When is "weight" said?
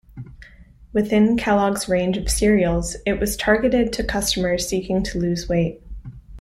5.47-5.83